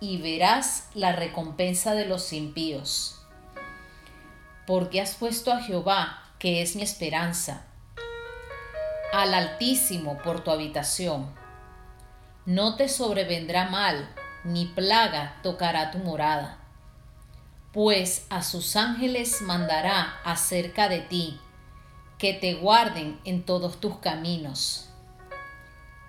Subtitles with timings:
[0.00, 3.20] y verás la recompensa de los impíos.
[4.66, 7.64] Porque has puesto a Jehová, que es mi esperanza,
[9.12, 11.34] al Altísimo por tu habitación.
[12.44, 14.12] No te sobrevendrá mal,
[14.44, 16.58] ni plaga tocará tu morada,
[17.72, 21.40] pues a sus ángeles mandará acerca de ti,
[22.18, 24.88] que te guarden en todos tus caminos.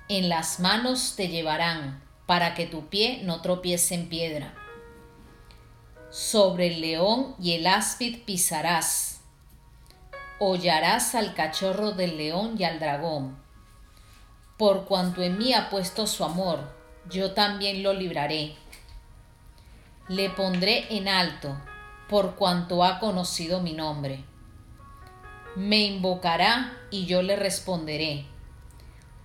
[0.09, 4.53] En las manos te llevarán para que tu pie no tropiece en piedra.
[6.11, 9.21] Sobre el león y el áspid pisarás.
[10.37, 13.37] Hollarás al cachorro del león y al dragón.
[14.57, 16.75] Por cuanto en mí ha puesto su amor,
[17.09, 18.55] yo también lo libraré.
[20.09, 21.57] Le pondré en alto,
[22.09, 24.23] por cuanto ha conocido mi nombre.
[25.55, 28.25] Me invocará y yo le responderé.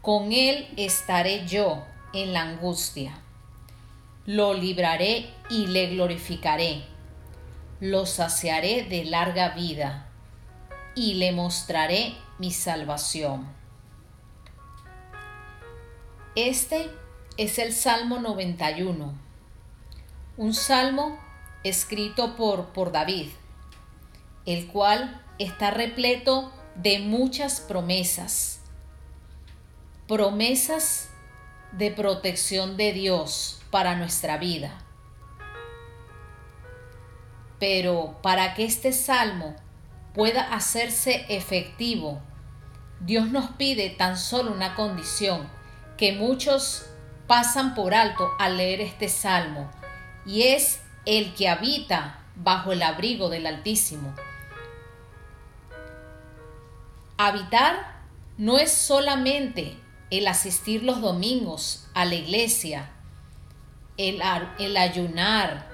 [0.00, 3.18] Con él estaré yo en la angustia.
[4.26, 6.84] Lo libraré y le glorificaré.
[7.80, 10.08] Lo saciaré de larga vida
[10.94, 13.46] y le mostraré mi salvación.
[16.34, 16.90] Este
[17.36, 19.14] es el Salmo 91,
[20.36, 21.18] un salmo
[21.62, 23.28] escrito por, por David,
[24.46, 28.60] el cual está repleto de muchas promesas,
[30.08, 31.11] promesas
[31.72, 34.78] de protección de Dios para nuestra vida.
[37.58, 39.56] Pero para que este salmo
[40.14, 42.20] pueda hacerse efectivo,
[43.00, 45.48] Dios nos pide tan solo una condición
[45.96, 46.86] que muchos
[47.26, 49.70] pasan por alto al leer este salmo,
[50.26, 54.14] y es el que habita bajo el abrigo del Altísimo.
[57.16, 58.02] Habitar
[58.38, 59.78] no es solamente
[60.12, 62.90] el asistir los domingos a la iglesia,
[63.96, 64.20] el,
[64.76, 65.66] ayunar,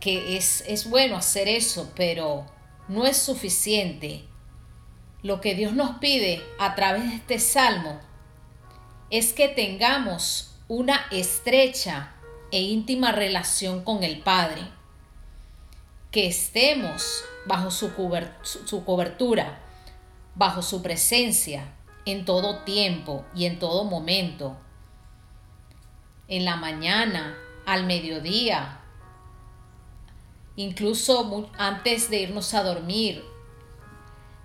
[0.00, 2.46] que es, es bueno hacer eso, pero
[2.88, 4.24] no es suficiente.
[5.22, 8.00] Lo que Dios nos pide a través de este salmo
[9.10, 12.14] es que tengamos una estrecha
[12.50, 14.62] e íntima relación con el Padre,
[16.10, 17.90] que estemos bajo su,
[18.42, 19.60] su cobertura,
[20.34, 21.75] bajo su presencia,
[22.06, 24.56] en todo tiempo y en todo momento.
[26.28, 27.36] En la mañana,
[27.66, 28.80] al mediodía,
[30.54, 33.24] incluso antes de irnos a dormir,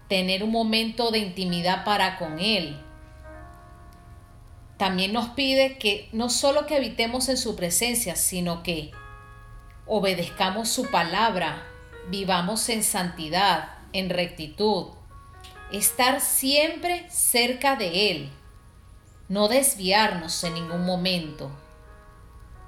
[0.10, 2.78] tener un momento de intimidad para con Él.
[4.78, 8.92] También nos pide que no solo que habitemos en su presencia, sino que
[9.86, 11.64] obedezcamos su palabra,
[12.10, 14.88] vivamos en santidad, en rectitud,
[15.72, 18.30] estar siempre cerca de Él,
[19.30, 21.52] no desviarnos en ningún momento.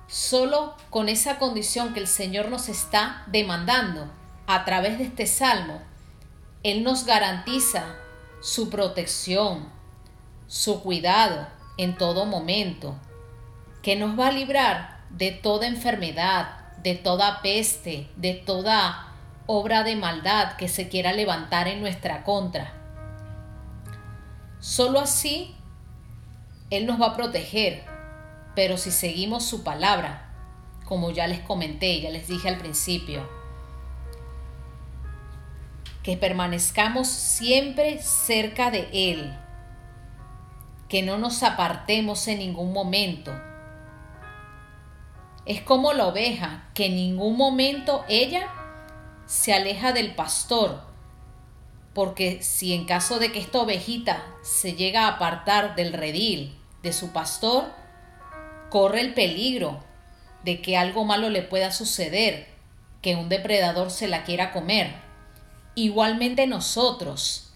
[0.07, 4.09] Solo con esa condición que el Señor nos está demandando
[4.47, 5.81] a través de este salmo,
[6.63, 7.95] Él nos garantiza
[8.41, 9.67] su protección,
[10.47, 12.95] su cuidado en todo momento,
[13.81, 19.13] que nos va a librar de toda enfermedad, de toda peste, de toda
[19.45, 22.82] obra de maldad que se quiera levantar en nuestra contra.
[24.63, 25.53] Solo así
[26.69, 27.83] Él nos va a proteger.
[28.55, 30.33] Pero si seguimos su palabra,
[30.85, 33.27] como ya les comenté, ya les dije al principio,
[36.01, 39.37] que permanezcamos siempre cerca de Él,
[40.87, 43.33] que no nos apartemos en ningún momento.
[45.45, 48.47] Es como la oveja, que en ningún momento ella
[49.25, 50.92] se aleja del pastor,
[51.93, 56.91] porque si en caso de que esta ovejita se llega a apartar del redil de
[56.91, 57.65] su pastor,
[58.69, 59.83] corre el peligro
[60.43, 62.47] de que algo malo le pueda suceder,
[63.01, 64.95] que un depredador se la quiera comer.
[65.75, 67.51] Igualmente nosotros,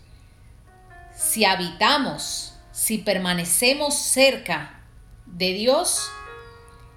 [1.16, 4.82] si habitamos, si permanecemos cerca
[5.26, 6.10] de Dios,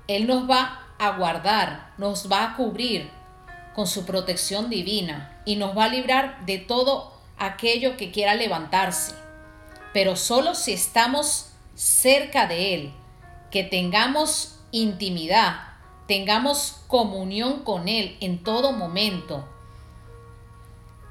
[0.09, 3.11] Él nos va a guardar, nos va a cubrir
[3.75, 9.15] con su protección divina y nos va a librar de todo aquello que quiera levantarse,
[9.93, 12.93] pero solo si estamos cerca de Él,
[13.51, 15.71] que tengamos intimidad,
[16.07, 19.49] tengamos comunión con Él en todo momento.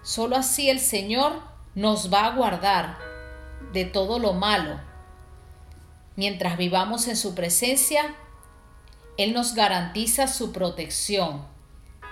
[0.04, 1.42] Solo así el Señor
[1.76, 2.98] nos va a guardar
[3.74, 4.80] de todo lo malo.
[6.16, 8.16] Mientras vivamos en su presencia,
[9.18, 11.44] Él nos garantiza su protección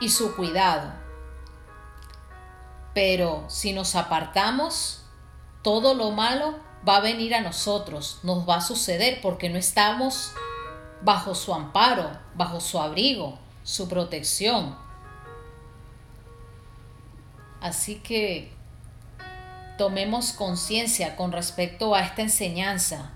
[0.01, 1.06] y su cuidado.
[2.97, 5.01] Pero si nos apartamos,
[5.61, 6.57] todo lo malo
[6.87, 10.31] va a venir a nosotros, nos va a suceder porque no estamos
[11.03, 14.75] bajo su amparo, bajo su abrigo, su protección.
[17.61, 18.51] Así que
[19.77, 23.11] tomemos conciencia con respecto a esta enseñanza,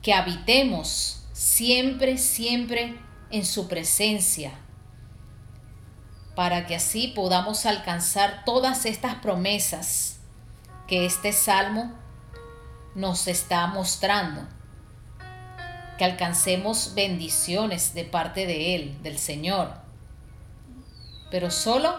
[0.00, 3.00] que habitemos siempre, siempre
[3.32, 4.52] en su presencia,
[6.34, 10.18] para que así podamos alcanzar todas estas promesas
[10.86, 11.92] que este salmo
[12.94, 14.42] nos está mostrando,
[15.98, 19.74] que alcancemos bendiciones de parte de Él, del Señor,
[21.30, 21.94] pero solo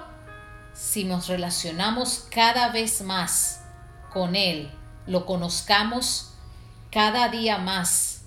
[0.73, 3.61] si nos relacionamos cada vez más
[4.11, 4.71] con Él,
[5.07, 6.33] lo conozcamos
[6.91, 8.23] cada día más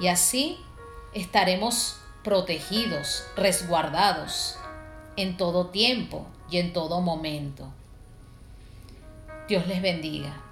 [0.00, 0.58] y así
[1.12, 4.58] estaremos protegidos, resguardados
[5.18, 7.66] en todo tiempo y en todo momento.
[9.48, 10.47] Dios les bendiga.